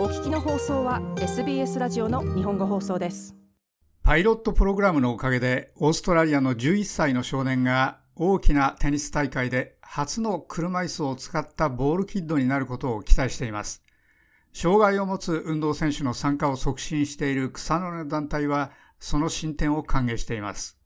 [0.00, 3.36] お聞きの放送は SBS ラジオの日本語放送です。
[4.02, 13.82] パイロットプログラムのおかげでオーストラリアの11歳の少年が大きなテニス大会で初の車椅子を使ったボールキッドになることを期待しています。
[14.54, 18.70] 障害を持つ運動選手の参加を促進している草の根団体は
[19.00, 20.78] その進展を歓迎しています。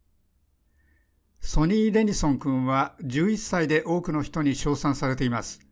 [1.41, 5.64] ソニー・レニソン君は11歳で多くの人に称賛されています。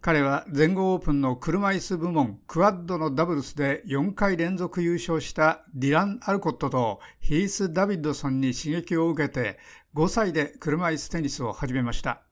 [0.00, 9.58] 彼は全豪オープンの車椅子部門クワッドのダブルスで4回連続優勝したディラン・アルコットとヒース・ダビッドソンに刺激を受けて
[9.96, 12.22] 5歳で車椅子テニスを始めました。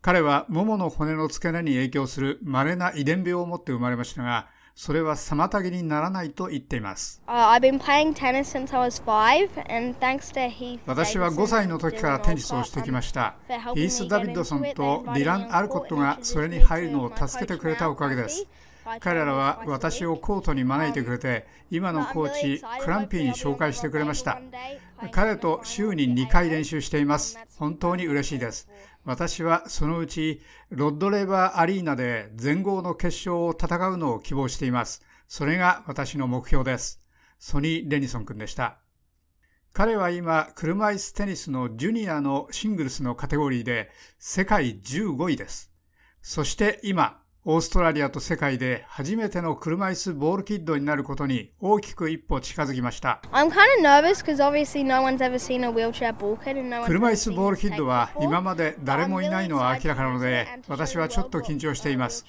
[0.00, 7.22] 彼はももの骨の付け根に影響する稀な遺伝病を持って生まれましたが、それは妨げにならないと言っています。
[10.86, 13.34] 私は5歳の時からテニスをしてきました。
[13.74, 18.46] ヒース・ダビッドソンとディラン・アルコットがそれに入るのを助けてくれたおかげです。
[19.00, 24.40] 彼らは私をコートに招いてくれて、今のコーチ、クランピーに紹介してくれました。
[25.10, 27.38] 彼と週に2回練習しています。
[27.56, 28.68] 本当に嬉しいです。
[29.04, 35.02] 私はそのうちロッドレーバーアリーナで全豪の決勝を戦うのを希望しています。
[35.26, 37.00] それが私の目標です。
[37.38, 38.78] ソニー・レニソン君でした。
[39.72, 45.72] 彼は今、車椅子テニスのジュニアのシングルスのカテゴリーで世界15位です。
[46.20, 53.20] そして今、オーストラリアと世界で初めての車椅子ボールキッドになることに大きく一歩近づきました。
[56.86, 62.26] 車椅子ボールキッドは今まで誰もいないのは明らかなので、私はちょっと緊張しています。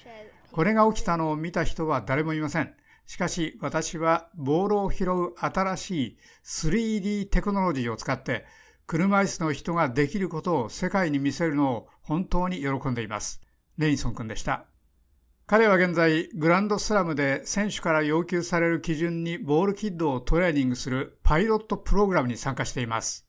[0.50, 2.74] これが起きたのを見た人は誰もいません。
[3.06, 8.46] しかし私はボールを拾う新しい 3D テクノロジーを使って
[8.88, 13.40] 車椅子の人ができることを世界に見せるのを本当に喜んでいます。
[13.78, 14.66] レインソン君でした。
[15.46, 23.26] 彼は現在、グランドスラムで選手から要求される基準にボールキッドをトレーニングするパイロットプログラムに参加しています。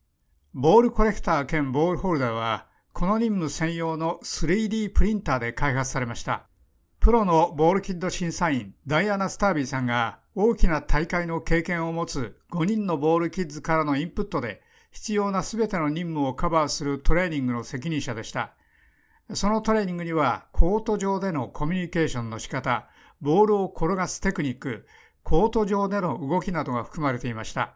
[0.53, 6.47] ボールコレクター兼ボールホルダーは、この任務専用の 3D プリンターで開発されました。
[7.01, 14.61] プロのボールキッド審査員ダイアナ・スタービーさんが大きな大会の経験を持つ5人のボールキッズからのインプットで
[14.91, 18.53] 必要な全ての任務をカバーするトレーニングの責任者でした。
[19.33, 22.87] そのトレーニングには、コート上でのコミュニケーションの仕方、
[23.21, 24.85] ボールを転がすテクニック、
[25.23, 27.73] コート上での動きなどが含まれていました。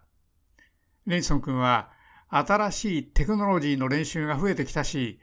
[1.08, 1.90] レンソン君は、
[2.30, 5.20] 新しいテクノロジーの練習が増えてきたし、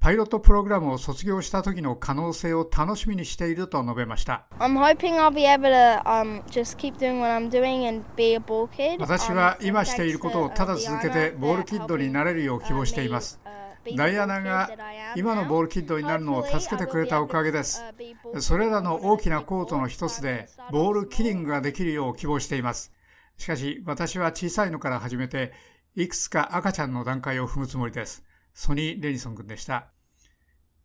[0.00, 4.46] パイロットプログラムを卒業した時の可能性を楽しみにしていると述べました。
[8.98, 13.40] 私は今していることをただ続けてボールキッドになれるよう希望しています。
[13.96, 14.70] ダイアナが
[15.16, 17.82] 今のボールキッドになるのを助けてくれたおかげです。
[18.40, 22.92] それらの大きなコートの一つでボールキリングができるよう希望しています。
[23.38, 25.52] しかし私は小さいのから始めて
[25.96, 28.24] いくつか赤ちゃんの段階を踏むつもりです。
[28.52, 29.88] ソニー・レニソン君でした。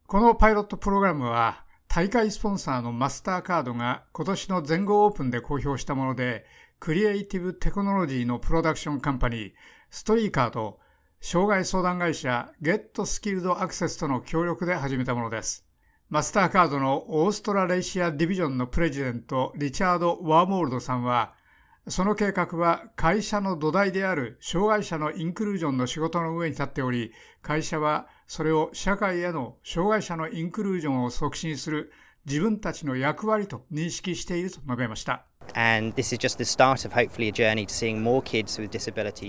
[0.07, 6.45] このパイロットプログラムは大会スポンサーのマスターカードが今年の全豪オープンで公表したもので、
[6.79, 9.51] クリエイティブテクノロジーのプロダクションカンパニー、
[9.89, 10.79] ストリーカーと
[11.27, 15.65] 障害相談会社 Get Skilled Access との協力で始めたものです。
[16.07, 21.33] マスターカードのオーストラレシアディビジョンのプレジデントリチャード・ワーモールドさんは、
[21.87, 27.11] その計画は会社の土台である障害者のインクルージョンの仕事の上に立っており、
[27.41, 31.91] 会社はそれを社会への障害者のインクルージョンを促進する
[32.27, 35.25] 自分たちの役割と認識していると述べました。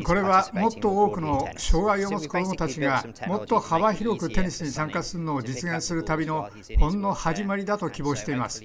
[0.02, 6.50] これはもっと多くの障害を持つ子どもたちがもっと幅広くテニスに参加するのを実現する旅の
[6.80, 8.60] ほんの始まりだと希望しています。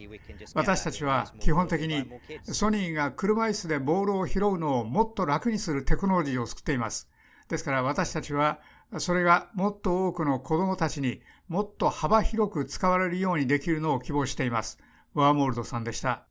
[0.55, 2.09] 私たちは基本的に
[2.45, 7.09] ソニーが車椅子でボールを拾うのをもっと楽にするテクノロジーを作っています。
[7.47, 8.59] ですから私たちは
[8.97, 14.79] それがもっと多くの子どもたちにもっと幅広く使われるようにできるのを希望しています。
[15.13, 16.30] ワーモールドさんでした。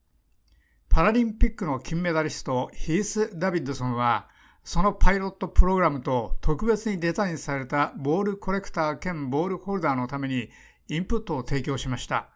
[0.91, 4.27] パラリンピックの金メダリストヒース・ダビッドソンは、
[4.65, 10.49] そのパイロットプログラムと特別にデザインされたボールコレクター兼ボールホルダーのために
[10.89, 12.27] インプットを提供しました。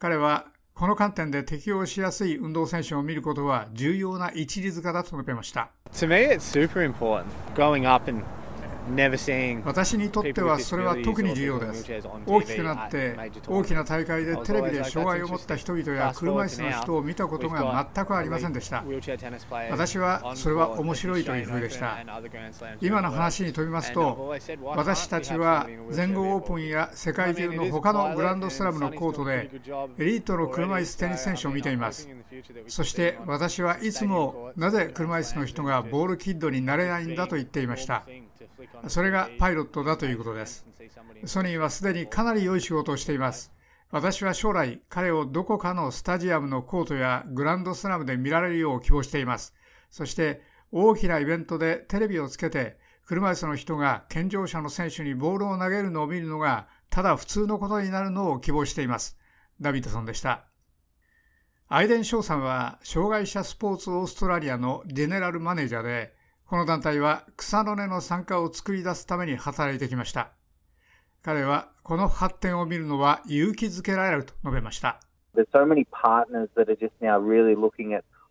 [0.00, 5.70] 彼はこの観点で適応しやすい運動選手を見ることは重要な一律化だと述べました。
[9.64, 11.86] 私にとってはそれは特に重要です。
[12.26, 18.84] 大きくなって大きな大会でテレビで障害を持った人々や車椅子の人を見たことが全くありませんでした。
[19.70, 21.98] 私はそれは面白いというふうでした。
[22.80, 29.50] 今の話に飛びますと、私たちは全豪オープンや世界中の他のグランドスラムのコートで
[29.98, 32.08] エリートの車椅子テニス選手を見ています。
[32.66, 38.04] そして私はいつもなぜ車椅子の人がボールキッドになれないんだと言っていました。
[38.86, 40.64] それがパイロットだということです。
[41.24, 43.52] ソニーはすでにかなり良い仕事をしています。
[43.90, 49.54] 私は将来、彼をどこかのスタジアムのコートやグランドスラムで見られるよう希望しています。
[49.90, 59.16] そして、大きなイベントでテレビをつけて、車椅子の人が健常者の選手にボールを投げるのを見るのが、ただ普通のことになるのを希望しています。
[59.60, 60.44] ダビッドソンでした。
[61.68, 66.14] アイデン・ショーさんは、障害者スポーツオーストラリアのデネラルマネージャーで、
[66.48, 70.30] この団体は草の根の参加を作り出すために働いてきました。
[71.22, 74.98] 彼はこの発展を見るのは勇気づけられると述べました。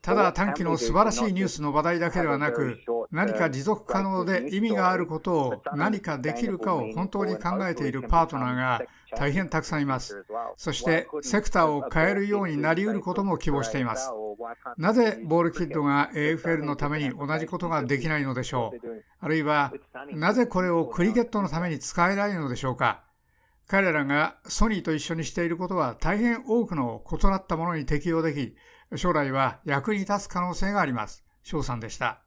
[0.08, 2.78] ただ短期の素晴らしいニュースの話題だけではなく、
[3.12, 8.82] 何か持続可能で意味があることを何かできるかを本当に考えているパートナーが
[9.18, 10.26] 大変たくさんいます。
[10.56, 14.10] そしてセクターを変えるようになりうることも希望しています。
[14.78, 19.04] なぜボールキッドが AFL のために同じことができないのでしょう？
[19.20, 19.74] あるいは
[20.14, 23.04] なぜこれをクリケットのために使えないのでしょうか？
[23.68, 28.56] 彼らがソニーと一緒にしていることは大変多くの異なったものに適用でき、
[28.96, 31.24] 将来は役に立つ可能性があります。
[31.44, 32.22] 翔さんでした。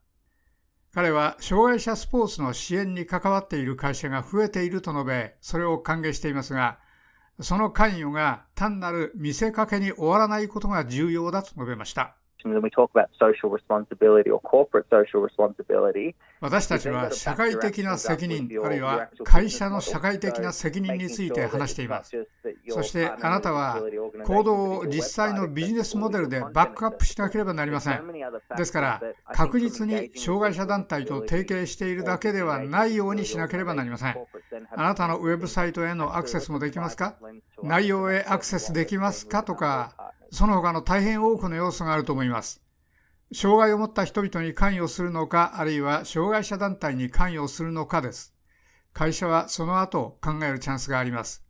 [0.93, 6.79] 彼は障害者スポーツの支援に関わっている会社が増えていると述べ、それを歓迎していますが、
[7.41, 12.17] その関与が単なる見せかけに終わらないことが重要だと述べました。
[16.41, 22.13] 私たちは社会的な責任、あるいは会社の社会的な責任について話しています。
[22.69, 23.83] そしてあなたは
[24.25, 28.03] 行動を実際のビジネスモデルでバックアップしなければなりません。
[28.57, 29.03] ですから、
[29.33, 34.17] 確実に障害者団体と提携しているだけではないようにしなければなりません。
[34.75, 37.17] あなたのウェブサイトへのアクセスもできますか？
[37.63, 39.43] 内容へアクセスできますか？
[39.43, 39.95] とか、
[40.31, 42.63] その他の大変多くの要素があると思います。
[43.33, 48.35] 障害を持った人々に関与するのか、あるいは障害者団体に関与するのかです。
[48.93, 51.45] 会社はその後考えるチャンスがあります。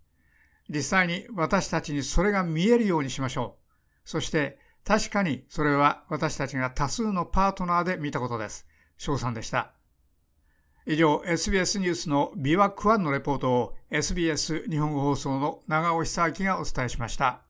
[0.69, 4.09] 実際に私たちにそれが見えるようにしましょう。
[4.09, 8.67] そして確かにそれは私たちが多数のパートナーで見たことです。
[8.97, 9.73] 翔さんでした。
[10.87, 17.50] 以上、SBS ニュースのビワック1のレポートを SBS 日本語放送の長尾久明がお伝えしました。